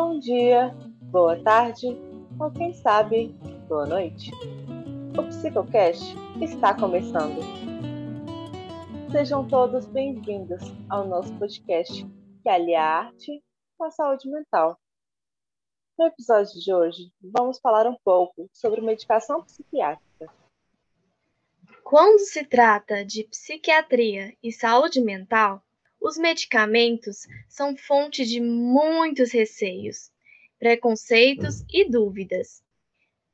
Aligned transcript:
Bom 0.00 0.20
dia, 0.20 0.72
boa 1.10 1.42
tarde 1.42 1.88
ou 2.38 2.52
quem 2.52 2.72
sabe, 2.72 3.34
boa 3.68 3.84
noite. 3.84 4.30
O 5.18 5.26
Psicocast 5.26 6.14
está 6.40 6.72
começando. 6.72 7.40
Sejam 9.10 9.48
todos 9.48 9.86
bem-vindos 9.86 10.62
ao 10.88 11.04
nosso 11.04 11.36
podcast 11.36 12.06
que 12.44 12.48
alia 12.48 12.80
a 12.80 12.98
arte 13.06 13.42
com 13.76 13.86
a 13.86 13.90
saúde 13.90 14.30
mental. 14.30 14.78
No 15.98 16.06
episódio 16.06 16.60
de 16.60 16.72
hoje, 16.72 17.12
vamos 17.20 17.58
falar 17.58 17.88
um 17.88 17.96
pouco 18.04 18.48
sobre 18.52 18.80
medicação 18.80 19.42
psiquiátrica. 19.42 20.32
Quando 21.82 22.20
se 22.20 22.44
trata 22.44 23.04
de 23.04 23.24
psiquiatria 23.24 24.32
e 24.40 24.52
saúde 24.52 25.00
mental, 25.00 25.60
os 26.00 26.16
medicamentos 26.16 27.26
são 27.48 27.76
fonte 27.76 28.24
de 28.24 28.40
muitos 28.40 29.32
receios, 29.32 30.10
preconceitos 30.58 31.64
e 31.72 31.88
dúvidas, 31.88 32.62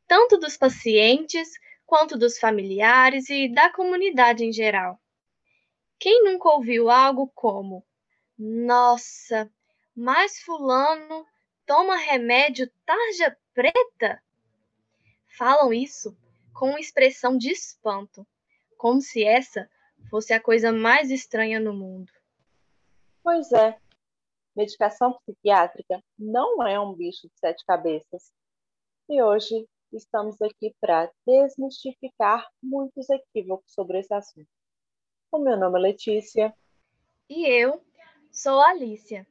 tanto 0.06 0.38
dos 0.38 0.56
pacientes 0.56 1.48
quanto 1.87 2.18
dos 2.18 2.38
familiares 2.38 3.28
e 3.28 3.48
da 3.48 3.70
comunidade 3.70 4.45
em 4.45 4.52
geral. 4.52 4.98
Quem 5.98 6.24
nunca 6.24 6.48
ouviu 6.48 6.90
algo 6.90 7.30
como: 7.34 7.84
Nossa, 8.38 9.51
mas 9.95 10.40
Fulano 10.40 11.26
toma 11.66 11.96
remédio 11.96 12.70
tarja 12.84 13.37
preta? 13.52 14.23
Falam 15.38 15.73
isso 15.73 16.16
com 16.52 16.70
uma 16.70 16.80
expressão 16.80 17.37
de 17.37 17.51
espanto, 17.51 18.26
como 18.76 19.01
se 19.01 19.24
essa 19.24 19.68
fosse 20.10 20.32
a 20.32 20.40
coisa 20.40 20.73
mais 20.73 21.10
estranha 21.10 21.59
no 21.59 21.73
mundo. 21.73 22.12
Pois 23.24 23.51
é, 23.52 23.80
medicação 24.55 25.14
psiquiátrica 25.14 25.98
não 26.19 26.62
é 26.62 26.78
um 26.78 26.92
bicho 26.92 27.27
de 27.27 27.32
sete 27.38 27.65
cabeças. 27.65 28.30
E 29.09 29.23
hoje 29.23 29.66
estamos 29.90 30.37
aqui 30.43 30.76
para 30.79 31.10
desmistificar 31.26 32.46
muitos 32.63 33.09
equívocos 33.09 33.73
sobre 33.73 34.01
esse 34.01 34.13
assunto. 34.13 34.46
O 35.32 35.38
meu 35.38 35.57
nome 35.57 35.79
é 35.79 35.82
Letícia. 35.85 36.54
E 37.26 37.46
eu 37.46 37.82
sou 38.30 38.60
Alicia. 38.60 39.26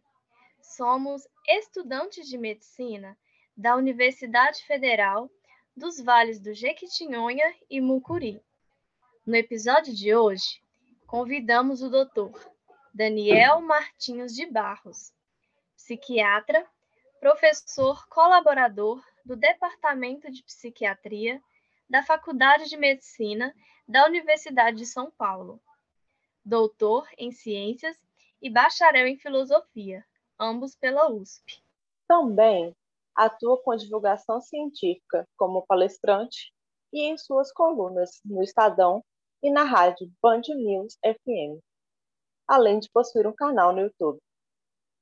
Somos 0.59 1.27
estudantes 1.47 2.27
de 2.27 2.35
medicina 2.35 3.15
da 3.55 3.75
Universidade 3.75 4.65
Federal 4.65 5.29
dos 5.77 6.01
Vales 6.01 6.39
do 6.39 6.51
Jequitinhonha 6.51 7.53
e 7.69 7.79
Mucuri. 7.79 8.41
No 9.23 9.35
episódio 9.35 9.93
de 9.93 10.15
hoje, 10.15 10.63
convidamos 11.05 11.83
o 11.83 11.91
doutor 11.91 12.52
Daniel 12.95 13.59
Martins 13.59 14.35
de 14.35 14.45
Barros, 14.45 15.11
psiquiatra, 15.75 16.63
professor 17.19 18.07
colaborador 18.07 19.03
do 19.25 19.35
Departamento 19.35 20.29
de 20.29 20.43
Psiquiatria 20.43 21.41
da 21.89 22.03
Faculdade 22.03 22.69
de 22.69 22.77
Medicina 22.77 23.51
da 23.87 24.05
Universidade 24.05 24.77
de 24.77 24.85
São 24.85 25.09
Paulo, 25.09 25.59
doutor 26.45 27.07
em 27.17 27.31
Ciências 27.31 27.97
e 28.39 28.47
bacharel 28.47 29.07
em 29.07 29.17
Filosofia, 29.17 30.05
ambos 30.39 30.75
pela 30.75 31.09
USP. 31.09 31.63
Também 32.07 32.75
atua 33.15 33.59
com 33.63 33.75
divulgação 33.75 34.39
científica 34.39 35.27
como 35.35 35.65
palestrante 35.65 36.53
e 36.93 37.01
em 37.01 37.17
suas 37.17 37.51
colunas 37.51 38.21
no 38.23 38.43
Estadão 38.43 39.03
e 39.41 39.49
na 39.49 39.63
rádio 39.63 40.11
Band 40.21 40.43
News 40.55 40.95
FM 41.03 41.59
além 42.47 42.79
de 42.79 42.89
possuir 42.89 43.27
um 43.27 43.33
canal 43.33 43.73
no 43.73 43.81
YouTube. 43.81 44.19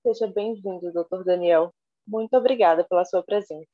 Seja 0.03 0.27
bem-vindo, 0.27 0.91
Dr. 0.91 1.23
Daniel. 1.23 1.71
Muito 2.07 2.35
obrigada 2.35 2.83
pela 2.83 3.05
sua 3.05 3.23
presença. 3.23 3.67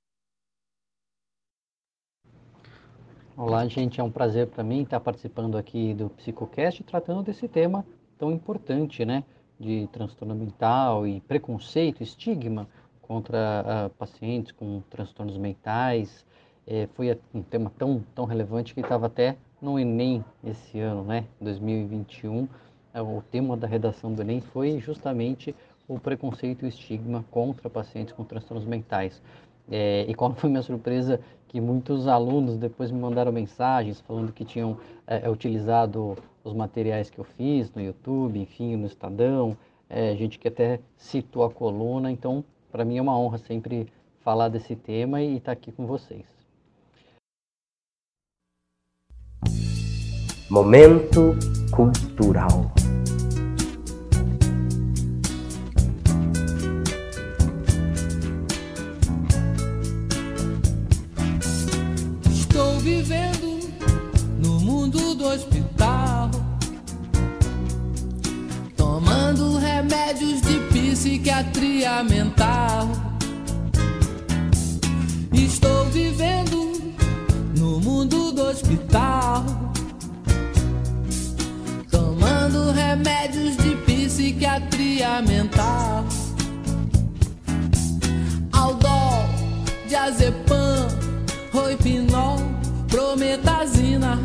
Olá, 3.35 3.67
gente. 3.67 3.99
É 4.01 4.03
um 4.03 4.11
prazer 4.11 4.47
para 4.47 4.63
mim 4.63 4.81
estar 4.81 4.99
participando 4.99 5.57
aqui 5.57 5.94
do 5.94 6.09
Psicocast, 6.09 6.83
tratando 6.83 7.23
desse 7.23 7.47
tema 7.47 7.85
tão 8.17 8.31
importante, 8.31 9.06
né? 9.06 9.23
De 9.59 9.88
transtorno 9.91 10.35
mental 10.35 11.07
e 11.07 11.22
preconceito, 11.22 12.03
estigma 12.03 12.67
contra 13.01 13.88
uh, 13.88 13.89
pacientes 13.91 14.51
com 14.51 14.81
transtornos 14.89 15.38
mentais. 15.38 16.25
É, 16.66 16.88
foi 16.88 17.17
um 17.33 17.41
tema 17.41 17.72
tão, 17.77 18.03
tão 18.13 18.25
relevante 18.25 18.73
que 18.73 18.81
estava 18.81 19.06
até 19.06 19.38
no 19.61 19.79
Enem 19.79 20.25
esse 20.44 20.79
ano, 20.79 21.03
né? 21.03 21.25
2021 21.39 22.44
é, 22.44 22.47
o 22.96 23.22
tema 23.31 23.56
da 23.56 23.68
redação 23.68 24.14
do 24.14 24.22
Enem 24.22 24.42
foi 24.42 24.80
justamente 24.80 25.56
o 25.88 26.00
preconceito 26.00 26.64
e 26.64 26.66
o 26.66 26.70
estigma 26.70 27.24
contra 27.31 27.70
pacientes 27.70 28.14
com 28.14 28.24
transtornos 28.24 28.66
mentais. 28.66 29.22
É, 29.70 30.06
e 30.08 30.14
qual 30.14 30.34
foi 30.34 30.50
minha 30.50 30.62
surpresa 30.62 31.20
que 31.48 31.59
muitos 31.62 32.08
alunos 32.08 32.58
depois 32.58 32.92
me 32.92 33.00
mandaram 33.00 33.31
mensagens 33.31 34.02
falando 34.02 34.31
que 34.31 34.46
tinham 34.46 34.78
é, 35.06 35.25
é 35.25 35.30
utilizado 35.30 36.18
os 36.44 36.53
materiais 36.53 37.09
que 37.09 37.20
eu 37.20 37.24
fiz 37.24 37.72
no 37.74 37.81
YouTube, 37.81 38.40
enfim, 38.40 38.75
no 38.75 38.88
Estadão, 38.88 39.58
é, 39.90 40.16
gente 40.16 40.40
que 40.40 40.48
até 40.48 40.80
citou 40.96 41.44
a 41.44 41.52
coluna. 41.52 42.12
Então, 42.12 42.44
para 42.72 42.86
mim 42.86 42.98
é 42.98 43.02
uma 43.02 43.18
honra 43.18 43.38
sempre 43.38 43.88
falar 44.22 44.50
desse 44.50 44.75
tema 44.75 45.22
e 45.22 45.38
estar 45.38 45.46
tá 45.46 45.52
aqui 45.54 45.72
com 45.72 45.86
vocês. 45.86 46.37
Momento 50.50 51.35
cultural. 51.72 52.72
Estou 62.31 62.80
vivendo 62.80 63.59
no 64.41 64.62
mundo 64.62 65.16
do 65.16 65.28
hospital, 65.28 66.31
tomando 68.78 69.57
remédios 69.57 70.41
de 70.44 70.59
psiquiatria 70.72 72.02
mental. 72.06 72.88
Estou 75.34 75.84
vivendo 75.88 76.72
no 77.57 77.81
mundo 77.81 78.31
do 78.31 78.44
hospital 78.44 79.56
remédios 82.88 83.58
de 83.58 83.75
psiquiatria 83.86 85.22
mental. 85.22 86.06
Aldol, 88.53 89.25
diazepam, 89.90 90.88
roipinol, 91.52 92.38
prometazina. 92.88 94.18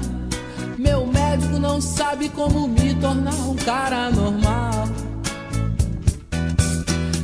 Meu 0.78 1.04
médico 1.06 1.58
não 1.58 1.80
sabe 1.80 2.28
como 2.28 2.68
me 2.68 2.94
tornar 2.94 3.34
um 3.34 3.56
cara 3.56 4.10
normal. 4.10 4.86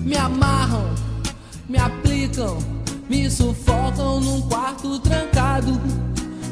Me 0.04 0.16
amarram, 0.16 0.90
me 1.68 1.78
aplicam, 1.78 2.58
me 3.08 3.30
sufocam 3.30 4.20
num 4.20 4.42
quarto 4.42 4.98
trancado. 4.98 5.80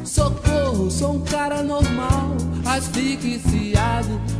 Socorro, 0.04 0.88
sou 0.92 1.16
um 1.16 1.20
cara 1.24 1.60
normal, 1.62 2.36
asfixiado 2.64 4.35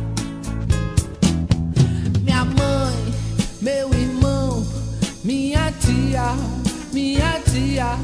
meu 3.67 3.89
irmão, 3.89 4.63
minha 5.25 5.73
tia, 5.73 6.23
minha 6.93 7.33
tia. 7.41 7.97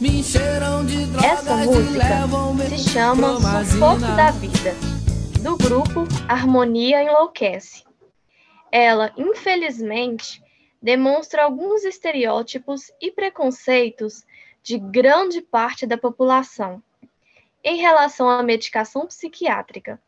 Me 0.00 0.18
encheram 0.18 0.84
de 0.84 1.06
drogas 1.06 1.30
Essa 1.30 1.56
música 1.58 2.76
se 2.76 2.90
chama 2.90 3.64
Sufoco 3.64 4.00
da 4.00 4.32
Vida, 4.32 4.74
do 5.44 5.56
grupo 5.56 6.08
Harmonia 6.26 7.04
Enlouquece. 7.04 7.84
Ela, 8.72 9.12
infelizmente, 9.16 10.42
demonstra 10.82 11.44
alguns 11.44 11.84
estereótipos 11.84 12.90
e 13.00 13.12
preconceitos 13.12 14.24
de 14.60 14.76
grande 14.76 15.40
parte 15.40 15.86
da 15.86 15.96
população 15.96 16.82
em 17.62 17.76
relação 17.76 18.28
à 18.28 18.42
medicação 18.42 19.06
psiquiátrica 19.06 20.00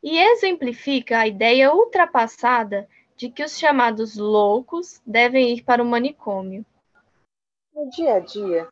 e 0.00 0.16
exemplifica 0.16 1.18
a 1.18 1.26
ideia 1.26 1.74
ultrapassada 1.74 2.88
de 3.22 3.30
que 3.30 3.44
os 3.44 3.56
chamados 3.56 4.16
loucos 4.16 5.00
devem 5.06 5.54
ir 5.54 5.62
para 5.62 5.80
o 5.80 5.86
manicômio. 5.86 6.66
No 7.72 7.88
dia 7.88 8.16
a 8.16 8.18
dia, 8.18 8.68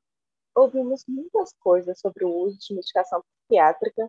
ouvimos 0.56 1.04
muitas 1.06 1.52
coisas 1.60 2.00
sobre 2.00 2.24
o 2.24 2.34
uso 2.34 2.58
de 2.58 2.74
medicação 2.74 3.22
psiquiátrica 3.22 4.08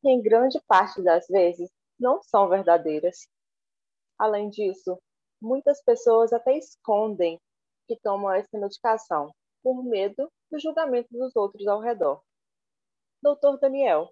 que, 0.00 0.08
em 0.08 0.22
grande 0.22 0.60
parte 0.68 1.02
das 1.02 1.26
vezes, 1.26 1.68
não 1.98 2.22
são 2.22 2.48
verdadeiras. 2.48 3.26
Além 4.16 4.48
disso, 4.48 4.96
muitas 5.42 5.82
pessoas 5.82 6.32
até 6.32 6.56
escondem 6.56 7.40
que 7.88 7.98
tomam 8.00 8.30
essa 8.30 8.56
medicação 8.56 9.34
por 9.60 9.82
medo 9.82 10.30
do 10.52 10.60
julgamento 10.60 11.08
dos 11.10 11.34
outros 11.34 11.66
ao 11.66 11.80
redor. 11.80 12.22
Doutor 13.20 13.58
Daniel, 13.58 14.08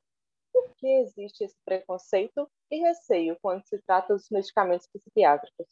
por 0.58 0.74
que 0.76 0.86
existe 0.86 1.44
esse 1.44 1.56
preconceito 1.64 2.50
e 2.70 2.80
receio 2.80 3.36
quando 3.40 3.62
se 3.64 3.78
trata 3.86 4.12
dos 4.14 4.28
medicamentos 4.30 4.88
psiquiátricos? 4.88 5.66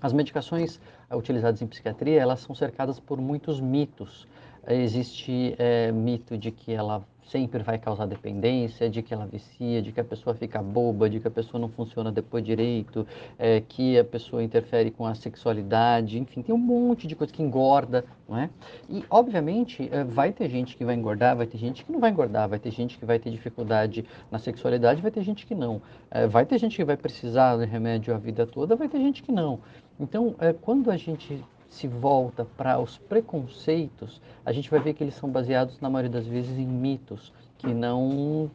As 0.00 0.14
medicações 0.14 0.80
utilizadas 1.12 1.60
em 1.60 1.66
psiquiatria, 1.66 2.22
elas 2.22 2.40
são 2.40 2.54
cercadas 2.54 2.98
por 2.98 3.20
muitos 3.20 3.60
mitos. 3.60 4.26
Existe 4.68 5.54
é, 5.58 5.90
mito 5.92 6.36
de 6.36 6.50
que 6.50 6.72
ela 6.72 7.04
sempre 7.30 7.62
vai 7.62 7.78
causar 7.78 8.06
dependência, 8.06 8.90
de 8.90 9.02
que 9.02 9.14
ela 9.14 9.24
vicia, 9.24 9.80
de 9.80 9.92
que 9.92 10.00
a 10.00 10.04
pessoa 10.04 10.34
fica 10.34 10.60
boba, 10.60 11.08
de 11.08 11.20
que 11.20 11.28
a 11.28 11.30
pessoa 11.30 11.60
não 11.60 11.68
funciona 11.68 12.10
depois 12.10 12.44
direito, 12.44 13.06
é, 13.38 13.60
que 13.60 13.96
a 13.96 14.04
pessoa 14.04 14.42
interfere 14.42 14.90
com 14.90 15.06
a 15.06 15.14
sexualidade, 15.14 16.18
enfim, 16.18 16.42
tem 16.42 16.52
um 16.52 16.58
monte 16.58 17.06
de 17.06 17.14
coisa 17.14 17.32
que 17.32 17.40
engorda, 17.40 18.04
não 18.28 18.36
é? 18.36 18.50
E, 18.88 19.04
obviamente, 19.08 19.88
é, 19.92 20.02
vai 20.02 20.32
ter 20.32 20.50
gente 20.50 20.76
que 20.76 20.84
vai 20.84 20.96
engordar, 20.96 21.36
vai 21.36 21.46
ter 21.46 21.58
gente 21.58 21.84
que 21.84 21.92
não 21.92 22.00
vai 22.00 22.10
engordar, 22.10 22.48
vai 22.48 22.58
ter 22.58 22.72
gente 22.72 22.98
que 22.98 23.04
vai 23.04 23.18
ter 23.18 23.30
dificuldade 23.30 24.04
na 24.30 24.38
sexualidade, 24.40 25.00
vai 25.00 25.12
ter 25.12 25.22
gente 25.22 25.46
que 25.46 25.54
não. 25.54 25.80
É, 26.10 26.26
vai 26.26 26.44
ter 26.44 26.58
gente 26.58 26.76
que 26.76 26.84
vai 26.84 26.96
precisar 26.96 27.56
de 27.58 27.64
remédio 27.64 28.12
a 28.12 28.18
vida 28.18 28.44
toda, 28.44 28.74
vai 28.74 28.88
ter 28.88 28.98
gente 28.98 29.22
que 29.22 29.30
não. 29.30 29.60
Então, 30.00 30.34
é, 30.40 30.52
quando 30.52 30.90
a 30.90 30.96
gente 30.96 31.40
se 31.70 31.86
volta 31.86 32.44
para 32.44 32.78
os 32.80 32.98
preconceitos, 32.98 34.20
a 34.44 34.52
gente 34.52 34.68
vai 34.68 34.80
ver 34.80 34.92
que 34.92 35.04
eles 35.04 35.14
são 35.14 35.30
baseados, 35.30 35.80
na 35.80 35.88
maioria 35.88 36.10
das 36.10 36.26
vezes, 36.26 36.58
em 36.58 36.66
mitos, 36.66 37.32
que 37.56 37.72
não 37.72 38.50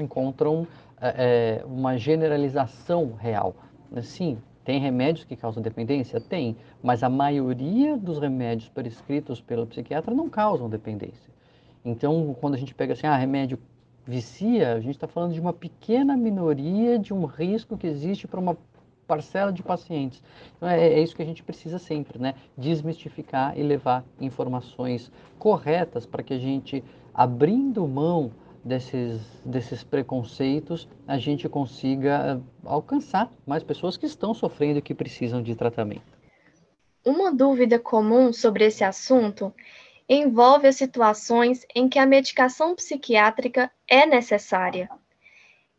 encontram 0.00 0.66
é, 1.00 1.62
uma 1.66 1.98
generalização 1.98 3.12
real. 3.18 3.54
Sim, 4.02 4.38
tem 4.64 4.78
remédios 4.78 5.24
que 5.24 5.34
causam 5.34 5.60
dependência? 5.60 6.20
Tem, 6.20 6.56
mas 6.80 7.02
a 7.02 7.08
maioria 7.08 7.96
dos 7.96 8.20
remédios 8.20 8.68
prescritos 8.68 9.40
pelo 9.40 9.66
psiquiatra 9.66 10.14
não 10.14 10.30
causam 10.30 10.68
dependência. 10.68 11.30
Então, 11.84 12.36
quando 12.40 12.54
a 12.54 12.58
gente 12.58 12.74
pega 12.74 12.92
assim, 12.92 13.06
ah, 13.06 13.16
remédio 13.16 13.58
vicia, 14.06 14.74
a 14.74 14.80
gente 14.80 14.94
está 14.94 15.08
falando 15.08 15.32
de 15.32 15.40
uma 15.40 15.52
pequena 15.52 16.16
minoria 16.16 16.98
de 16.98 17.12
um 17.12 17.24
risco 17.24 17.76
que 17.76 17.86
existe 17.86 18.26
para 18.28 18.40
uma 18.40 18.56
parcela 19.10 19.52
de 19.52 19.60
pacientes. 19.60 20.22
Então 20.56 20.68
é, 20.68 20.86
é, 20.86 21.02
isso 21.02 21.16
que 21.16 21.22
a 21.22 21.26
gente 21.26 21.42
precisa 21.42 21.80
sempre, 21.80 22.16
né? 22.16 22.36
Desmistificar 22.56 23.58
e 23.58 23.62
levar 23.64 24.04
informações 24.20 25.10
corretas 25.36 26.06
para 26.06 26.22
que 26.22 26.32
a 26.32 26.38
gente, 26.38 26.84
abrindo 27.12 27.88
mão 27.88 28.30
desses, 28.64 29.20
desses 29.44 29.82
preconceitos, 29.82 30.88
a 31.08 31.18
gente 31.18 31.48
consiga 31.48 32.38
eh, 32.38 32.40
alcançar 32.64 33.28
mais 33.44 33.64
pessoas 33.64 33.96
que 33.96 34.06
estão 34.06 34.32
sofrendo 34.32 34.78
e 34.78 34.82
que 34.82 34.94
precisam 34.94 35.42
de 35.42 35.56
tratamento. 35.56 36.20
Uma 37.04 37.34
dúvida 37.34 37.80
comum 37.80 38.32
sobre 38.32 38.66
esse 38.66 38.84
assunto 38.84 39.52
envolve 40.08 40.68
as 40.68 40.76
situações 40.76 41.66
em 41.74 41.88
que 41.88 41.98
a 41.98 42.06
medicação 42.06 42.76
psiquiátrica 42.76 43.72
é 43.88 44.06
necessária. 44.06 44.88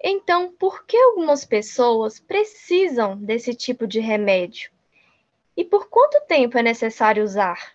Então, 0.03 0.51
por 0.51 0.86
que 0.86 0.98
algumas 0.98 1.45
pessoas 1.45 2.19
precisam 2.19 3.15
desse 3.18 3.53
tipo 3.53 3.86
de 3.86 4.00
remédio? 4.00 4.71
E 5.56 5.63
por 5.63 5.89
quanto 5.89 6.25
tempo 6.27 6.57
é 6.57 6.63
necessário 6.63 7.24
usar? 7.24 7.74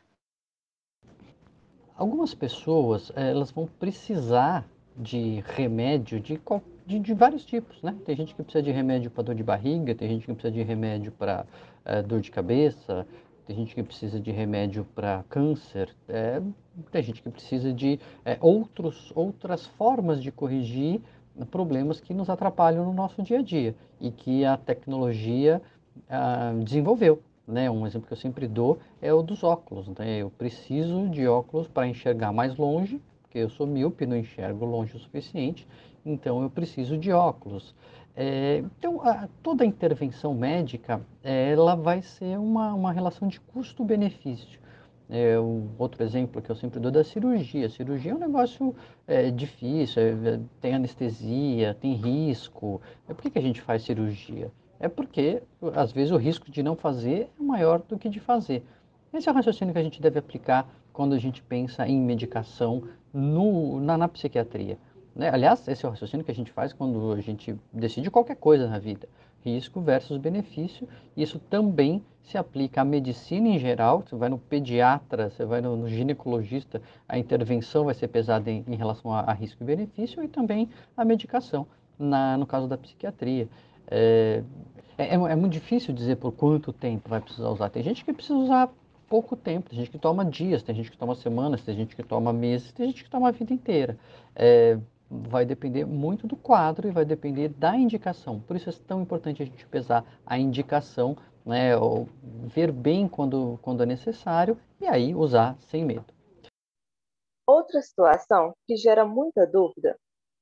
Algumas 1.97 2.35
pessoas 2.35 3.13
elas 3.15 3.51
vão 3.51 3.67
precisar 3.67 4.67
de 4.97 5.43
remédio 5.47 6.19
de, 6.19 6.41
de, 6.87 6.99
de, 6.99 7.15
vários 7.15 7.45
tipos, 7.45 7.81
né? 7.83 7.95
Tem 8.05 8.17
gente 8.17 8.35
que 8.35 8.43
precisa 8.43 8.63
de 8.63 8.71
remédio 8.71 9.11
para 9.11 9.25
dor 9.25 9.35
de 9.35 9.43
barriga, 9.43 9.95
tem 9.95 10.09
gente 10.09 10.27
que 10.27 10.33
precisa 10.33 10.53
de 10.53 10.63
remédio 10.63 11.13
para 11.13 11.47
é, 11.85 12.03
dor 12.03 12.21
de 12.21 12.31
cabeça, 12.31 13.07
tem 13.47 13.55
gente 13.55 13.75
que 13.75 13.83
precisa 13.83 14.19
de 14.19 14.31
remédio 14.31 14.85
para 14.95 15.25
câncer, 15.29 15.95
é, 16.09 16.43
tem 16.91 17.03
gente 17.03 17.23
que 17.23 17.31
precisa 17.31 17.73
de 17.73 18.01
é, 18.25 18.37
outros, 18.41 19.13
outras 19.15 19.67
formas 19.67 20.23
de 20.23 20.33
corrigir 20.33 21.01
problemas 21.51 22.01
que 22.01 22.15
nos 22.15 22.31
atrapalham 22.31 22.85
no 22.85 22.93
nosso 22.93 23.23
dia 23.23 23.41
a 23.41 23.43
dia 23.43 23.75
e 24.01 24.11
que 24.11 24.45
a 24.45 24.57
tecnologia 24.57 25.61
ah, 26.09 26.53
desenvolveu. 26.63 27.23
Né? 27.47 27.71
Um 27.71 27.87
exemplo 27.87 28.07
que 28.07 28.13
eu 28.13 28.19
sempre 28.19 28.49
dou 28.49 28.79
é 29.01 29.13
o 29.13 29.23
dos 29.23 29.45
óculos. 29.45 29.89
Né? 29.89 30.19
Eu 30.19 30.31
preciso 30.31 31.09
de 31.09 31.27
óculos 31.27 31.69
para 31.69 31.87
enxergar 31.87 32.33
mais 32.33 32.57
longe, 32.57 33.01
porque 33.23 33.39
eu 33.39 33.51
sou 33.51 33.67
míope, 33.67 34.07
não 34.07 34.17
enxergo 34.17 34.65
longe 34.65 34.97
o 34.97 34.99
suficiente, 34.99 35.67
então 36.05 36.43
eu 36.43 36.51
preciso 36.51 36.97
de 36.97 37.13
óculos. 37.13 37.75
É, 38.17 38.65
então, 38.79 39.03
a, 39.07 39.29
toda 39.43 39.65
intervenção 39.65 40.35
médica, 40.35 41.03
ela 41.23 41.77
vai 41.77 42.01
ser 42.01 42.39
uma, 42.39 42.73
uma 42.73 42.91
relação 42.91 43.29
de 43.29 43.39
custo-benefício. 43.39 44.59
É, 45.09 45.39
um 45.39 45.69
outro 45.79 46.03
exemplo 46.03 46.43
que 46.43 46.51
eu 46.51 46.57
sempre 46.57 46.81
dou 46.81 46.89
é 46.89 46.95
da 46.95 47.05
cirurgia. 47.05 47.69
Cirurgia 47.71 48.13
é 48.13 48.15
um 48.15 48.19
negócio 48.19 48.75
é, 49.07 49.31
difícil, 49.31 50.03
é, 50.03 50.41
tem 50.61 50.75
anestesia, 50.75 51.75
tem 51.75 51.95
risco. 51.95 52.81
É 53.09 53.15
por 53.15 53.23
que, 53.23 53.31
que 53.31 53.39
a 53.39 53.43
gente 53.43 53.61
faz 53.61 53.83
cirurgia? 53.83 54.51
É 54.79 54.89
porque, 54.89 55.43
às 55.75 55.93
vezes, 55.93 56.13
o 56.13 56.17
risco 56.17 56.51
de 56.51 56.63
não 56.63 56.77
fazer 56.77 57.31
é 57.39 57.43
maior 57.43 57.81
do 57.81 57.99
que 57.99 58.09
de 58.09 58.21
fazer. 58.21 58.65
Esse 59.13 59.29
é 59.29 59.33
o 59.33 59.35
raciocínio 59.35 59.73
que 59.73 59.81
a 59.81 59.83
gente 59.83 60.03
deve 60.03 60.19
aplicar 60.19 60.69
quando 60.93 61.15
a 61.15 61.19
gente 61.19 61.43
pensa 61.43 61.87
em 61.87 61.99
medicação 61.99 62.83
no, 63.13 63.81
na, 63.81 63.97
na 63.97 64.09
psiquiatria. 64.09 64.77
Né? 65.17 65.31
Aliás, 65.33 65.67
esse 65.67 65.85
é 65.85 65.89
o 65.89 65.91
raciocínio 65.91 66.25
que 66.25 66.31
a 66.31 66.35
gente 66.35 66.53
faz 66.53 66.73
quando 66.73 67.13
a 67.13 67.21
gente 67.21 67.57
decide 67.73 68.11
qualquer 68.11 68.37
coisa 68.37 68.69
na 68.69 68.79
vida 68.79 69.09
risco 69.47 69.81
versus 69.81 70.19
benefício. 70.19 70.89
Isso 71.17 71.39
também 71.39 72.03
se 72.23 72.37
aplica 72.37 72.81
à 72.81 72.85
medicina 72.85 73.49
em 73.49 73.59
geral. 73.59 74.03
Você 74.03 74.17
vai 74.17 74.29
no 74.29 74.39
pediatra, 74.39 75.31
você 75.31 75.45
vai 75.45 75.61
no, 75.61 75.77
no 75.77 75.89
ginecologista, 75.89 76.83
a 77.09 77.17
intervenção 77.17 77.85
vai 77.85 77.95
ser 77.95 78.09
pesada 78.09 78.51
em, 78.51 78.65
em 78.67 78.75
relação 78.75 79.13
a, 79.13 79.21
a, 79.21 79.33
risco 79.33 79.63
e 79.63 79.67
benefício 79.67 80.23
e 80.25 80.29
também 80.29 80.69
a 80.97 81.05
medicação, 81.05 81.67
na, 81.97 82.37
no 82.37 82.47
caso 82.47 82.67
da 82.67 82.77
psiquiatria. 82.77 83.49
É, 83.89 84.43
é, 84.99 85.15
é 85.15 85.37
muito 85.37 85.53
difícil 85.53 85.95
dizer 85.95 86.17
por 86.17 86.33
quanto 86.33 86.73
tempo 86.73 87.09
vai 87.09 87.21
precisar 87.21 87.49
usar. 87.51 87.71
Tem 87.71 87.83
gente 87.83 88.05
que 88.05 88.13
precisa 88.13 88.37
usar 88.37 88.69
pouco 89.09 89.37
tempo, 89.37 89.71
tem 89.71 89.79
gente 89.79 89.91
que 89.91 89.99
toma 89.99 90.25
dias, 90.25 90.65
tem 90.65 90.75
gente 90.75 90.91
que 90.91 90.99
toma 90.99 91.15
semanas, 91.15 91.63
tem 91.63 91.77
gente 91.77 91.95
que 91.95 92.03
toma 92.03 92.33
meses, 92.33 92.73
tem 92.73 92.89
gente 92.89 93.05
que 93.05 93.11
toma 93.11 93.29
a 93.29 93.31
vida 93.31 93.55
inteira. 93.55 93.97
É, 94.35 94.77
vai 95.11 95.45
depender 95.45 95.85
muito 95.85 96.27
do 96.27 96.37
quadro 96.37 96.89
e 96.89 96.91
vai 96.91 97.05
depender 97.05 97.49
da 97.49 97.77
indicação. 97.77 98.41
Por 98.41 98.57
isso 98.57 98.71
é 98.71 98.73
tão 98.87 99.03
importante 99.03 99.43
a 99.43 99.47
gente 99.47 99.67
pesar 99.67 100.05
a 100.25 100.39
indicação, 100.39 101.17
né, 101.45 101.77
ou 101.77 102.09
ver 102.25 102.73
bem 102.73 103.09
quando, 103.09 103.59
quando 103.63 103.83
é 103.83 103.87
necessário 103.87 104.59
e 104.81 104.87
aí 104.87 105.15
usar 105.15 105.57
sem 105.61 105.85
medo. 105.85 106.13
Outra 107.47 107.81
situação 107.81 108.55
que 108.67 108.77
gera 108.77 109.05
muita 109.05 109.47
dúvida 109.47 109.97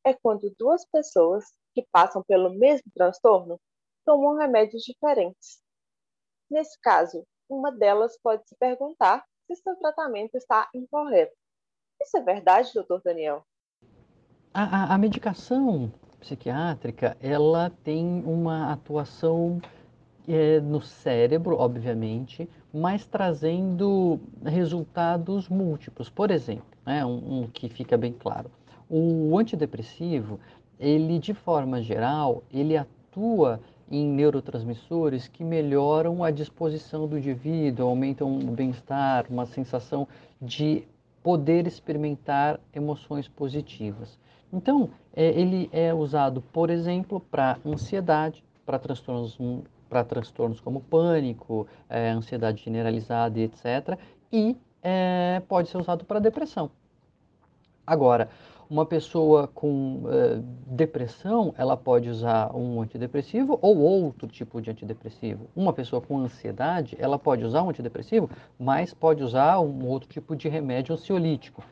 é 0.05 0.15
quando 0.15 0.55
duas 0.59 0.87
pessoas 0.87 1.45
que 1.75 1.87
passam 1.93 2.23
pelo 2.27 2.51
mesmo 2.51 2.91
transtorno 2.95 3.61
tomam 4.05 4.37
remédios 4.37 4.83
diferentes. 4.83 5.61
Nesse 6.51 6.79
caso, 6.81 7.25
uma 7.49 7.71
delas 7.71 8.19
pode 8.23 8.47
se 8.49 8.57
perguntar 8.57 9.25
se 9.47 9.56
seu 9.56 9.77
tratamento 9.77 10.37
está 10.37 10.69
incorreto. 10.75 11.35
Isso 12.01 12.17
é 12.17 12.21
verdade, 12.21 12.73
doutor 12.73 13.03
Daniel? 13.03 13.44
A, 14.56 14.63
a, 14.63 14.94
a 14.94 14.99
medicação 14.99 15.93
psiquiátrica, 16.20 17.17
ela 17.20 17.73
tem 17.82 18.23
uma 18.25 18.70
atuação 18.70 19.61
é, 20.29 20.61
no 20.61 20.81
cérebro, 20.81 21.56
obviamente, 21.58 22.49
mas 22.73 23.05
trazendo 23.05 24.20
resultados 24.44 25.49
múltiplos. 25.49 26.08
Por 26.08 26.31
exemplo, 26.31 26.65
né, 26.87 27.05
um, 27.05 27.41
um, 27.41 27.46
que 27.49 27.69
fica 27.69 27.96
bem 27.96 28.13
claro, 28.13 28.49
o 28.89 29.37
antidepressivo, 29.37 30.39
ele 30.79 31.19
de 31.19 31.34
forma 31.34 31.82
geral, 31.82 32.44
ele 32.53 32.77
atua 32.77 33.58
em 33.91 34.06
neurotransmissores 34.06 35.27
que 35.27 35.43
melhoram 35.43 36.23
a 36.23 36.31
disposição 36.31 37.08
do 37.08 37.19
indivíduo, 37.19 37.89
aumentam 37.89 38.39
o 38.39 38.53
bem-estar, 38.53 39.27
uma 39.29 39.46
sensação 39.46 40.06
de 40.41 40.87
poder 41.25 41.67
experimentar 41.67 42.61
emoções 42.73 43.27
positivas. 43.27 44.17
Então, 44.55 44.91
é, 45.13 45.27
ele 45.39 45.69
é 45.73 45.93
usado, 45.93 46.41
por 46.41 46.70
exemplo, 46.70 47.19
para 47.19 47.58
ansiedade, 47.67 48.44
para 48.65 48.79
transtornos, 48.79 49.37
para 49.89 50.05
transtornos 50.05 50.61
como 50.61 50.81
pânico, 50.81 51.67
é, 51.89 52.11
ansiedade 52.11 52.63
generalizada 52.63 53.37
e 53.39 53.43
etc. 53.43 53.99
E 54.32 54.56
é, 54.81 55.43
pode 55.49 55.69
ser 55.69 55.79
usado 55.79 56.05
para 56.05 56.20
depressão. 56.20 56.70
Agora, 57.84 58.29
uma 58.70 58.87
pessoa 58.87 59.49
com 59.49 60.05
é, 60.06 60.41
depressão, 60.69 61.53
ela 61.58 61.77
pode 61.77 62.08
usar 62.08 62.55
um 62.55 62.81
antidepressivo 62.81 63.58
ou 63.61 63.77
outro 63.79 64.29
tipo 64.29 64.63
de 64.63 64.70
antidepressivo. 64.70 65.49
Uma 65.55 65.73
pessoa 65.73 66.01
com 66.01 66.17
ansiedade, 66.19 66.96
ela 67.01 67.19
pode 67.19 67.44
usar 67.44 67.63
um 67.65 67.70
antidepressivo, 67.70 68.31
mas 68.56 68.94
pode 68.94 69.23
usar 69.23 69.58
um 69.58 69.84
outro 69.87 70.08
tipo 70.08 70.37
de 70.37 70.49
remédio 70.49 70.94
ansiolítico 70.94 71.63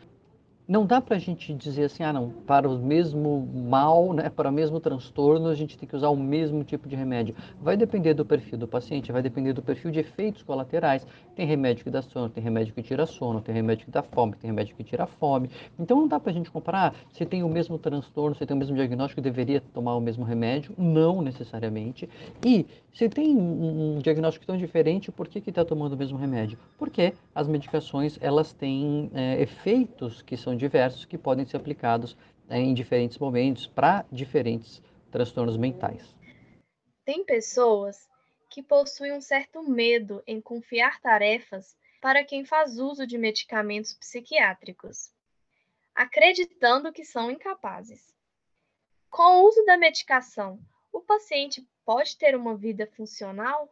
não 0.73 0.87
dá 0.87 1.02
para 1.02 1.17
a 1.17 1.19
gente 1.19 1.52
dizer 1.52 1.85
assim, 1.85 2.02
ah, 2.02 2.14
não, 2.14 2.31
para 2.31 2.67
o 2.67 2.79
mesmo 2.79 3.47
mal, 3.69 4.14
né, 4.14 4.31
para 4.31 4.49
o 4.49 4.52
mesmo 4.52 4.81
transtorno, 4.81 5.49
a 5.49 5.55
gente 5.55 5.76
tem 5.76 5.87
que 5.87 5.95
usar 5.95 6.09
o 6.09 6.17
mesmo 6.17 6.64
tipo 6.64 6.88
de 6.88 6.97
remédio. 6.97 7.37
Vai 7.61 7.76
depender 7.76 8.14
do 8.14 8.25
perfil 8.25 8.57
do 8.57 8.67
paciente, 8.67 9.12
vai 9.12 9.21
depender 9.21 9.52
do 9.52 9.61
perfil 9.61 9.91
de 9.91 9.99
efeitos 9.99 10.43
colaterais. 10.43 11.07
Tem 11.37 11.47
remédio 11.47 11.85
que 11.85 11.91
dá 11.91 12.00
sono, 12.00 12.31
tem 12.31 12.43
remédio 12.43 12.73
que 12.73 12.83
tira 12.83 13.05
sono, 13.05 13.43
tem 13.43 13.55
remédio 13.55 13.85
que 13.85 13.91
dá 13.91 14.02
fome, 14.02 14.35
tem 14.37 14.49
remédio 14.49 14.75
que 14.75 14.83
tira 14.83 15.07
fome. 15.07 15.50
Então 15.79 15.99
não 15.99 16.09
dá 16.09 16.19
para 16.19 16.31
a 16.31 16.35
gente 16.35 16.50
comparar 16.50 16.95
se 17.12 17.26
tem 17.26 17.43
o 17.43 17.50
mesmo 17.50 17.76
transtorno, 17.76 18.35
se 18.35 18.47
tem 18.47 18.57
o 18.57 18.59
mesmo 18.59 18.75
diagnóstico, 18.75 19.21
deveria 19.21 19.61
tomar 19.75 19.95
o 19.95 20.00
mesmo 20.00 20.25
remédio. 20.25 20.73
Não 20.79 21.21
necessariamente. 21.21 22.09
E 22.47 22.64
se 22.95 23.11
tem 23.11 23.37
um, 23.37 23.97
um 23.97 23.99
diagnóstico 23.99 24.47
tão 24.47 24.57
diferente, 24.57 25.12
por 25.12 25.29
que 25.29 25.38
está 25.38 25.67
tomando 25.67 25.93
o 25.93 25.97
mesmo 25.99 26.17
remédio? 26.17 26.59
Porque 26.79 27.12
as 27.35 27.47
medicações 27.47 28.19
elas 28.23 28.55
têm 28.55 29.11
é, 29.12 29.43
efeitos 29.43 30.23
que 30.23 30.35
são 30.35 30.62
diversos 30.62 31.04
que 31.04 31.19
podem 31.19 31.45
ser 31.45 31.57
aplicados 31.57 32.16
é, 32.49 32.57
em 32.59 32.73
diferentes 32.73 33.19
momentos 33.19 33.66
para 33.66 34.04
diferentes 34.11 34.83
transtornos 35.11 35.57
mentais. 35.57 36.16
Tem 37.04 37.25
pessoas 37.25 38.09
que 38.49 38.62
possuem 38.62 39.12
um 39.12 39.21
certo 39.21 39.62
medo 39.62 40.23
em 40.26 40.40
confiar 40.40 41.00
tarefas 41.00 41.76
para 42.00 42.25
quem 42.25 42.45
faz 42.45 42.78
uso 42.78 43.07
de 43.07 43.19
medicamentos 43.19 43.95
psiquiátricos, 43.95 45.12
acreditando 45.95 46.92
que 46.92 47.04
são 47.04 47.31
incapazes. 47.31 48.14
Com 49.11 49.23
o 49.23 49.49
uso 49.49 49.64
da 49.64 49.76
medicação, 49.76 50.59
o 50.92 51.00
paciente 51.00 51.66
pode 51.85 52.16
ter 52.16 52.37
uma 52.37 52.57
vida 52.57 52.87
funcional? 52.87 53.69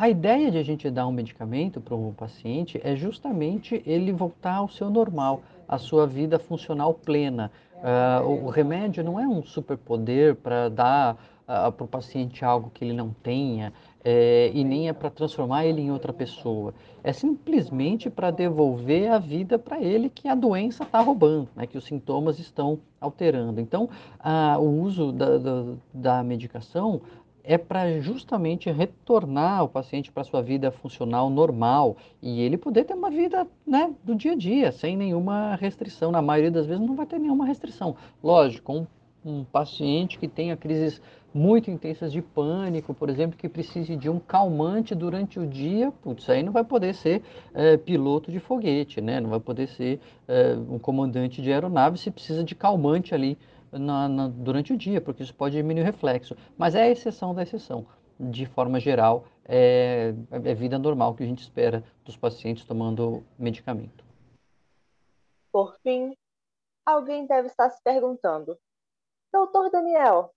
A 0.00 0.08
ideia 0.08 0.50
de 0.50 0.56
a 0.56 0.62
gente 0.62 0.88
dar 0.88 1.06
um 1.06 1.12
medicamento 1.12 1.78
para 1.78 1.94
um 1.94 2.10
paciente 2.14 2.80
é 2.82 2.96
justamente 2.96 3.82
ele 3.84 4.14
voltar 4.14 4.54
ao 4.54 4.66
seu 4.66 4.88
normal, 4.88 5.42
à 5.68 5.76
sua 5.76 6.06
vida 6.06 6.38
funcional 6.38 6.94
plena. 6.94 7.52
Uh, 7.74 8.26
o, 8.26 8.44
o 8.46 8.48
remédio 8.48 9.04
não 9.04 9.20
é 9.20 9.28
um 9.28 9.42
superpoder 9.42 10.36
para 10.36 10.70
dar 10.70 11.16
uh, 11.46 11.70
para 11.70 11.84
o 11.84 11.86
paciente 11.86 12.42
algo 12.42 12.70
que 12.72 12.82
ele 12.82 12.94
não 12.94 13.10
tenha, 13.22 13.74
é, 14.02 14.50
e 14.54 14.64
nem 14.64 14.88
é 14.88 14.92
para 14.92 15.10
transformar 15.10 15.66
ele 15.66 15.82
em 15.82 15.90
outra 15.90 16.12
pessoa. 16.12 16.72
É 17.04 17.12
simplesmente 17.12 18.08
para 18.08 18.30
devolver 18.30 19.10
a 19.10 19.18
vida 19.18 19.58
para 19.58 19.80
ele 19.80 20.08
que 20.08 20.28
a 20.28 20.34
doença 20.34 20.84
está 20.84 21.00
roubando, 21.00 21.48
né, 21.54 21.66
que 21.66 21.76
os 21.76 21.84
sintomas 21.84 22.38
estão 22.38 22.78
alterando. 23.00 23.60
Então, 23.60 23.88
uh, 24.20 24.58
o 24.58 24.80
uso 24.82 25.12
da, 25.12 25.38
da, 25.38 25.64
da 25.92 26.22
medicação 26.22 27.00
é 27.44 27.58
para 27.58 28.00
justamente 28.00 28.70
retornar 28.70 29.64
o 29.64 29.68
paciente 29.68 30.10
para 30.10 30.24
sua 30.24 30.42
vida 30.42 30.70
funcional 30.70 31.30
normal 31.30 31.96
e 32.22 32.40
ele 32.40 32.56
poder 32.56 32.84
ter 32.84 32.94
uma 32.94 33.10
vida 33.10 33.46
né, 33.66 33.92
do 34.04 34.14
dia 34.14 34.32
a 34.32 34.36
dia, 34.36 34.72
sem 34.72 34.96
nenhuma 34.96 35.56
restrição. 35.56 36.10
Na 36.10 36.22
maioria 36.22 36.50
das 36.50 36.66
vezes 36.66 36.84
não 36.86 36.94
vai 36.94 37.06
ter 37.06 37.18
nenhuma 37.18 37.46
restrição. 37.46 37.96
Lógico, 38.22 38.72
um, 38.72 38.86
um 39.24 39.44
paciente 39.44 40.18
que 40.18 40.28
tenha 40.28 40.56
crises 40.56 41.00
muito 41.32 41.70
intensas 41.70 42.12
de 42.12 42.20
pânico, 42.20 42.92
por 42.92 43.08
exemplo, 43.08 43.38
que 43.38 43.48
precise 43.48 43.94
de 43.96 44.08
um 44.08 44.18
calmante 44.18 44.94
durante 44.94 45.38
o 45.38 45.46
dia, 45.46 45.92
putz, 46.02 46.28
aí 46.28 46.42
não 46.42 46.52
vai 46.52 46.64
poder 46.64 46.94
ser 46.94 47.22
é, 47.54 47.76
piloto 47.76 48.32
de 48.32 48.40
foguete, 48.40 49.00
né? 49.00 49.20
não 49.20 49.30
vai 49.30 49.40
poder 49.40 49.68
ser 49.68 50.00
é, 50.26 50.56
um 50.68 50.78
comandante 50.78 51.40
de 51.40 51.52
aeronave 51.52 51.98
se 51.98 52.10
precisa 52.10 52.42
de 52.42 52.54
calmante 52.54 53.14
ali 53.14 53.38
na, 53.72 54.08
na, 54.08 54.28
durante 54.28 54.72
o 54.72 54.76
dia, 54.76 55.00
porque 55.00 55.22
isso 55.22 55.34
pode 55.34 55.56
diminuir 55.56 55.82
o 55.82 55.86
reflexo. 55.86 56.36
Mas 56.56 56.74
é 56.74 56.82
a 56.82 56.90
exceção 56.90 57.34
da 57.34 57.42
exceção. 57.42 57.86
De 58.18 58.44
forma 58.46 58.78
geral, 58.78 59.26
é, 59.44 60.14
é 60.30 60.54
vida 60.54 60.78
normal 60.78 61.14
que 61.14 61.22
a 61.22 61.26
gente 61.26 61.42
espera 61.42 61.82
dos 62.04 62.16
pacientes 62.16 62.64
tomando 62.64 63.24
medicamento. 63.38 64.04
Por 65.50 65.76
fim, 65.82 66.14
alguém 66.84 67.26
deve 67.26 67.48
estar 67.48 67.70
se 67.70 67.82
perguntando: 67.82 68.58
Doutor 69.32 69.70
Daniel, 69.70 70.32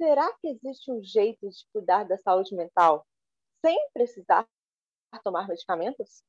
será 0.00 0.32
que 0.40 0.48
existe 0.48 0.90
um 0.90 1.02
jeito 1.02 1.48
de 1.48 1.66
cuidar 1.72 2.04
da 2.04 2.16
saúde 2.16 2.54
mental 2.54 3.04
sem 3.64 3.76
precisar 3.92 4.46
tomar 5.24 5.48
medicamentos? 5.48 6.22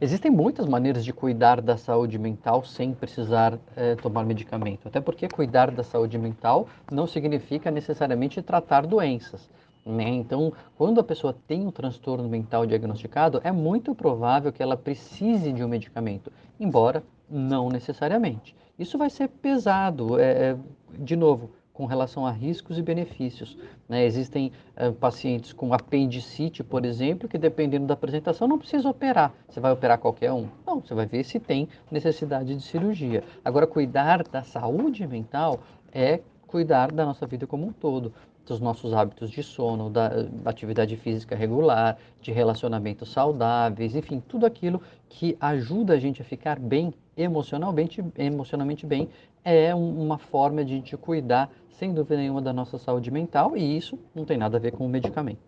Existem 0.00 0.30
muitas 0.30 0.66
maneiras 0.66 1.04
de 1.04 1.12
cuidar 1.12 1.60
da 1.60 1.76
saúde 1.76 2.18
mental 2.18 2.64
sem 2.64 2.92
precisar 2.92 3.58
é, 3.76 3.94
tomar 3.94 4.24
medicamento. 4.24 4.88
Até 4.88 5.00
porque 5.00 5.28
cuidar 5.28 5.70
da 5.70 5.84
saúde 5.84 6.18
mental 6.18 6.66
não 6.90 7.06
significa 7.06 7.70
necessariamente 7.70 8.42
tratar 8.42 8.86
doenças. 8.86 9.48
Né? 9.84 10.08
Então, 10.08 10.52
quando 10.76 11.00
a 11.00 11.04
pessoa 11.04 11.36
tem 11.46 11.66
um 11.66 11.70
transtorno 11.70 12.28
mental 12.28 12.66
diagnosticado, 12.66 13.40
é 13.44 13.52
muito 13.52 13.94
provável 13.94 14.52
que 14.52 14.62
ela 14.62 14.76
precise 14.76 15.52
de 15.52 15.62
um 15.62 15.68
medicamento, 15.68 16.32
embora 16.58 17.02
não 17.28 17.68
necessariamente. 17.68 18.54
Isso 18.78 18.98
vai 18.98 19.10
ser 19.10 19.28
pesado, 19.28 20.18
é, 20.18 20.56
de 20.98 21.16
novo, 21.16 21.50
com 21.72 21.86
relação 21.86 22.26
a 22.26 22.30
riscos 22.30 22.78
e 22.78 22.82
benefícios. 22.82 23.56
Né? 23.88 24.04
Existem 24.04 24.52
uh, 24.76 24.92
pacientes 24.92 25.52
com 25.52 25.72
apendicite, 25.72 26.62
por 26.62 26.84
exemplo, 26.84 27.28
que 27.28 27.38
dependendo 27.38 27.86
da 27.86 27.94
apresentação 27.94 28.46
não 28.46 28.58
precisa 28.58 28.88
operar. 28.88 29.32
Você 29.48 29.60
vai 29.60 29.72
operar 29.72 29.98
qualquer 29.98 30.32
um? 30.32 30.48
Não, 30.66 30.80
você 30.80 30.94
vai 30.94 31.06
ver 31.06 31.24
se 31.24 31.40
tem 31.40 31.68
necessidade 31.90 32.54
de 32.54 32.62
cirurgia. 32.62 33.24
Agora, 33.44 33.66
cuidar 33.66 34.22
da 34.24 34.42
saúde 34.42 35.06
mental 35.06 35.60
é 35.92 36.20
cuidar 36.46 36.92
da 36.92 37.06
nossa 37.06 37.26
vida 37.26 37.46
como 37.46 37.66
um 37.66 37.72
todo 37.72 38.12
dos 38.46 38.60
nossos 38.60 38.92
hábitos 38.92 39.30
de 39.30 39.42
sono, 39.42 39.88
da 39.88 40.10
atividade 40.44 40.96
física 40.96 41.36
regular, 41.36 41.96
de 42.20 42.32
relacionamentos 42.32 43.10
saudáveis, 43.10 43.94
enfim, 43.94 44.20
tudo 44.26 44.44
aquilo 44.46 44.82
que 45.08 45.36
ajuda 45.40 45.94
a 45.94 45.98
gente 45.98 46.20
a 46.20 46.24
ficar 46.24 46.58
bem 46.58 46.92
emocionalmente, 47.16 48.04
emocionalmente 48.18 48.86
bem 48.86 49.08
é 49.44 49.74
uma 49.74 50.18
forma 50.18 50.64
de, 50.64 50.80
de 50.80 50.96
cuidar, 50.96 51.50
sem 51.72 51.92
dúvida 51.92 52.16
nenhuma, 52.16 52.42
da 52.42 52.52
nossa 52.52 52.78
saúde 52.78 53.10
mental 53.10 53.56
e 53.56 53.76
isso 53.76 53.98
não 54.14 54.24
tem 54.24 54.36
nada 54.36 54.56
a 54.56 54.60
ver 54.60 54.72
com 54.72 54.86
o 54.86 54.88
medicamento. 54.88 55.40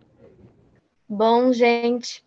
Bom, 1.08 1.52
gente, 1.52 2.24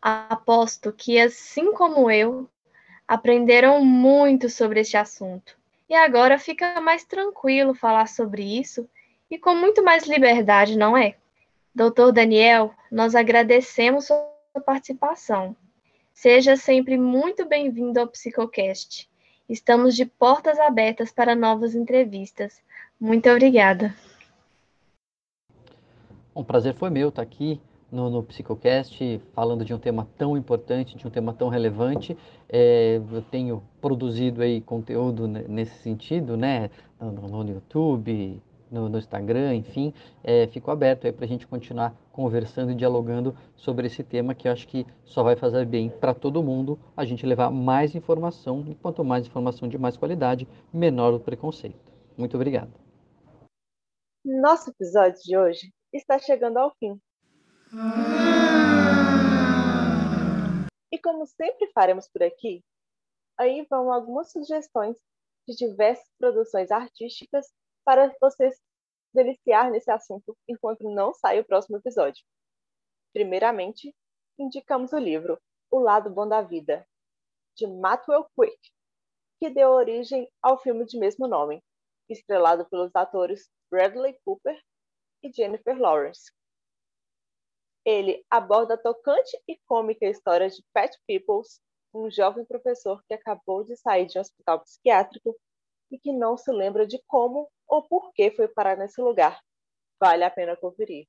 aposto 0.00 0.92
que, 0.92 1.18
assim 1.18 1.72
como 1.72 2.10
eu, 2.10 2.48
aprenderam 3.06 3.84
muito 3.84 4.48
sobre 4.48 4.80
este 4.80 4.96
assunto. 4.96 5.56
E 5.88 5.94
agora 5.94 6.38
fica 6.38 6.80
mais 6.80 7.04
tranquilo 7.04 7.74
falar 7.74 8.08
sobre 8.08 8.42
isso 8.42 8.88
e 9.30 9.38
com 9.38 9.54
muito 9.54 9.84
mais 9.84 10.06
liberdade, 10.06 10.76
não 10.76 10.96
é? 10.96 11.16
Doutor 11.74 12.12
Daniel, 12.12 12.72
nós 12.90 13.14
agradecemos 13.14 14.06
sua 14.06 14.26
participação. 14.64 15.56
Seja 16.12 16.56
sempre 16.56 16.96
muito 16.96 17.44
bem-vindo 17.44 17.98
ao 18.00 18.06
Psicocast. 18.06 19.08
Estamos 19.48 19.94
de 19.94 20.06
portas 20.06 20.58
abertas 20.58 21.12
para 21.12 21.34
novas 21.34 21.74
entrevistas. 21.74 22.62
Muito 23.04 23.28
obrigada. 23.28 23.94
Um 26.34 26.42
prazer 26.42 26.72
foi 26.72 26.88
meu 26.88 27.10
estar 27.10 27.20
aqui 27.20 27.60
no, 27.92 28.08
no 28.08 28.22
Psicocast 28.22 29.20
falando 29.34 29.62
de 29.62 29.74
um 29.74 29.78
tema 29.78 30.08
tão 30.16 30.38
importante, 30.38 30.96
de 30.96 31.06
um 31.06 31.10
tema 31.10 31.34
tão 31.34 31.50
relevante. 31.50 32.16
É, 32.48 32.98
eu 33.12 33.20
tenho 33.20 33.62
produzido 33.78 34.40
aí 34.40 34.62
conteúdo 34.62 35.28
nesse 35.28 35.82
sentido, 35.82 36.34
né, 36.34 36.70
no, 36.98 37.12
no 37.12 37.50
YouTube, 37.52 38.42
no, 38.70 38.88
no 38.88 38.96
Instagram, 38.96 39.54
enfim, 39.56 39.92
é, 40.22 40.46
fico 40.46 40.70
aberto 40.70 41.04
aí 41.04 41.12
para 41.12 41.26
a 41.26 41.28
gente 41.28 41.46
continuar 41.46 41.94
conversando 42.10 42.72
e 42.72 42.74
dialogando 42.74 43.36
sobre 43.54 43.86
esse 43.86 44.02
tema 44.02 44.34
que 44.34 44.48
eu 44.48 44.52
acho 44.52 44.66
que 44.66 44.86
só 45.04 45.22
vai 45.22 45.36
fazer 45.36 45.66
bem 45.66 45.90
para 45.90 46.14
todo 46.14 46.42
mundo 46.42 46.78
a 46.96 47.04
gente 47.04 47.26
levar 47.26 47.50
mais 47.50 47.94
informação 47.94 48.64
e 48.66 48.74
quanto 48.74 49.04
mais 49.04 49.26
informação 49.26 49.68
de 49.68 49.76
mais 49.76 49.94
qualidade, 49.94 50.48
menor 50.72 51.12
o 51.12 51.20
preconceito. 51.20 51.92
Muito 52.16 52.34
obrigado. 52.34 52.83
Nosso 54.24 54.70
episódio 54.70 55.20
de 55.22 55.36
hoje 55.36 55.70
está 55.92 56.18
chegando 56.18 56.56
ao 56.56 56.74
fim. 56.76 56.98
E 60.90 60.98
como 60.98 61.26
sempre 61.26 61.70
faremos 61.74 62.08
por 62.08 62.22
aqui, 62.22 62.64
aí 63.38 63.66
vão 63.68 63.92
algumas 63.92 64.32
sugestões 64.32 64.96
de 65.46 65.54
diversas 65.54 66.08
produções 66.18 66.70
artísticas 66.70 67.52
para 67.84 68.16
você 68.18 68.50
se 68.50 68.62
deliciar 69.12 69.70
nesse 69.70 69.90
assunto 69.90 70.34
enquanto 70.48 70.88
não 70.88 71.12
sai 71.12 71.40
o 71.40 71.44
próximo 71.44 71.76
episódio. 71.76 72.24
Primeiramente, 73.12 73.94
indicamos 74.38 74.94
o 74.94 74.98
livro 74.98 75.38
O 75.70 75.78
Lado 75.78 76.08
Bom 76.08 76.26
da 76.26 76.40
Vida, 76.40 76.88
de 77.54 77.66
Matwell 77.66 78.26
Quick, 78.34 78.72
que 79.38 79.50
deu 79.50 79.68
origem 79.68 80.26
ao 80.40 80.58
filme 80.58 80.86
de 80.86 80.98
mesmo 80.98 81.28
nome, 81.28 81.62
estrelado 82.08 82.64
pelos 82.70 82.90
atores 82.96 83.50
Bradley 83.74 84.16
Cooper 84.24 84.56
e 85.20 85.32
Jennifer 85.32 85.76
Lawrence. 85.76 86.30
Ele 87.84 88.24
aborda 88.30 88.74
a 88.74 88.78
tocante 88.78 89.36
e 89.48 89.58
cômica 89.66 90.06
história 90.06 90.48
de 90.48 90.62
Pat 90.72 90.94
Peoples, 91.08 91.60
um 91.92 92.08
jovem 92.08 92.44
professor 92.44 93.02
que 93.08 93.14
acabou 93.14 93.64
de 93.64 93.76
sair 93.76 94.06
de 94.06 94.16
um 94.16 94.20
hospital 94.20 94.60
psiquiátrico 94.60 95.36
e 95.90 95.98
que 95.98 96.12
não 96.12 96.36
se 96.36 96.52
lembra 96.52 96.86
de 96.86 97.02
como 97.08 97.50
ou 97.66 97.82
por 97.82 98.12
que 98.12 98.30
foi 98.30 98.46
parar 98.46 98.76
nesse 98.76 99.00
lugar. 99.00 99.42
Vale 99.98 100.22
a 100.22 100.30
pena 100.30 100.56
conferir. 100.56 101.08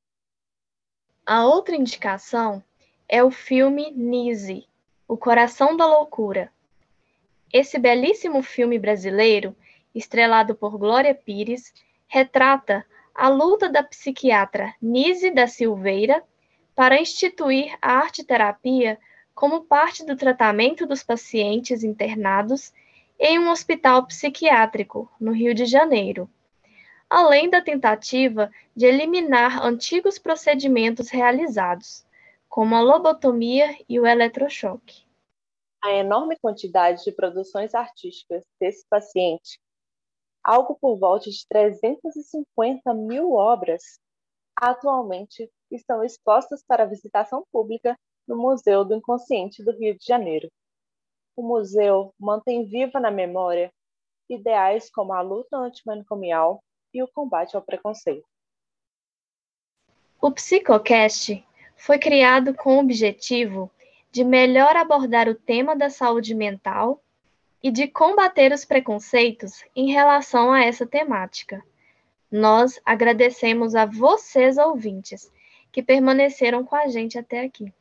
A 1.24 1.46
outra 1.46 1.76
indicação 1.76 2.64
é 3.08 3.24
o 3.24 3.30
filme 3.30 3.92
Nise, 3.92 4.68
O 5.08 5.16
Coração 5.16 5.78
da 5.78 5.86
Loucura. 5.86 6.52
Esse 7.54 7.78
belíssimo 7.78 8.42
filme 8.42 8.80
brasileiro, 8.80 9.56
estrelado 9.94 10.56
por 10.56 10.80
Glória 10.80 11.14
Pires, 11.14 11.72
retrata 12.08 12.86
a 13.14 13.30
luta 13.30 13.70
da 13.70 13.84
psiquiatra 13.84 14.74
Nise 14.82 15.32
da 15.32 15.48
Silveira 15.48 16.24
para 16.76 17.00
instituir 17.00 17.78
a 17.82 17.94
arte-terapia 17.94 19.00
como 19.34 19.66
parte 19.66 20.06
do 20.06 20.16
tratamento 20.16 20.86
dos 20.86 21.04
pacientes 21.04 21.84
internados 21.84 22.74
em 23.20 23.40
um 23.40 23.50
hospital 23.50 24.06
psiquiátrico 24.06 25.10
no 25.20 25.32
Rio 25.32 25.54
de 25.54 25.66
Janeiro, 25.66 26.30
além 27.10 27.50
da 27.50 27.62
tentativa 27.62 28.52
de 28.76 28.86
eliminar 28.86 29.64
antigos 29.64 30.18
procedimentos 30.18 31.10
realizados, 31.10 32.06
como 32.50 32.76
a 32.76 32.82
lobotomia 32.82 33.78
e 33.88 34.00
o 34.00 34.06
eletrochoque. 34.06 35.06
A 35.84 35.94
enorme 35.94 36.38
quantidade 36.42 37.04
de 37.04 37.12
produções 37.12 37.76
artísticas 37.76 38.44
desse 38.60 38.86
paciente, 38.90 39.60
algo 40.46 40.76
por 40.76 40.96
volta 40.98 41.28
de 41.28 41.48
350 41.50 42.94
mil 42.94 43.34
obras, 43.34 44.00
atualmente 44.56 45.52
estão 45.72 46.04
expostas 46.04 46.64
para 46.64 46.86
visitação 46.86 47.44
pública 47.52 47.98
no 48.28 48.38
Museu 48.38 48.86
do 48.86 48.94
Inconsciente 48.94 49.64
do 49.64 49.72
Rio 49.72 49.98
de 49.98 50.06
Janeiro. 50.06 50.48
O 51.36 51.42
museu 51.42 52.14
mantém 52.20 52.64
viva 52.64 53.00
na 53.00 53.10
memória 53.10 53.74
ideais 54.30 54.90
como 54.90 55.14
a 55.14 55.22
luta 55.22 55.58
antimanicomial 55.58 56.64
e 56.94 57.02
o 57.02 57.08
combate 57.08 57.56
ao 57.56 57.62
preconceito. 57.62 58.26
O 60.22 60.32
Psicocast 60.32 61.46
foi 61.76 62.00
criado 62.00 62.54
com 62.54 62.78
o 62.78 62.80
objetivo 62.80 63.70
de 64.12 64.24
melhor 64.24 64.76
abordar 64.78 65.28
o 65.28 65.36
tema 65.36 65.76
da 65.76 65.90
saúde 65.90 66.34
mental 66.34 67.04
e 67.66 67.72
de 67.72 67.88
combater 67.88 68.52
os 68.52 68.64
preconceitos 68.64 69.66
em 69.76 69.92
relação 69.92 70.54
a 70.54 70.64
essa 70.64 70.86
temática. 70.86 71.66
Nós 72.32 72.80
agradecemos 72.86 73.74
a 73.74 73.88
vocês, 73.88 74.60
ouvintes, 74.60 75.34
que 75.72 75.82
permaneceram 75.82 76.64
com 76.64 76.76
a 76.76 76.88
gente 76.88 77.18
até 77.18 77.44
aqui. 77.44 77.74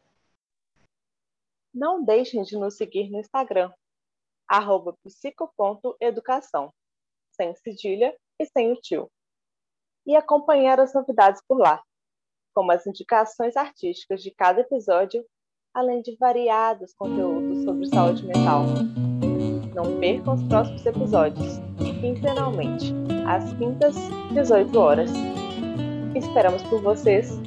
Não 1.75 2.03
deixem 2.03 2.43
de 2.45 2.57
nos 2.57 2.79
seguir 2.79 3.11
no 3.11 3.21
Instagram, 3.21 3.71
psico.educação, 5.03 6.73
sem 7.33 7.55
cedilha 7.55 8.17
e 8.41 8.47
sem 8.47 8.73
o 8.73 8.76
tio. 8.76 9.11
E 10.07 10.17
acompanhar 10.17 10.81
as 10.81 10.95
novidades 10.95 11.43
por 11.47 11.59
lá 11.59 11.85
como 12.55 12.73
as 12.73 12.87
indicações 12.87 13.55
artísticas 13.55 14.23
de 14.23 14.31
cada 14.31 14.62
episódio, 14.62 15.26
além 15.75 16.00
de 16.00 16.17
variados 16.17 16.95
conteúdos 16.95 17.64
sobre 17.64 17.87
saúde 17.87 18.25
mental. 18.25 18.64
Não 19.75 19.99
percam 19.99 20.35
os 20.35 20.43
próximos 20.45 20.87
episódios, 20.87 21.61
quinzenalmente, 22.00 22.95
às 23.26 23.52
quintas, 23.54 23.97
18 24.33 24.78
horas. 24.78 25.11
Esperamos 26.14 26.62
por 26.64 26.81
vocês. 26.81 27.40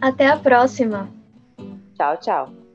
Até 0.00 0.28
a 0.28 0.36
próxima! 0.36 1.08
Tchau, 1.94 2.16
tchau! 2.18 2.67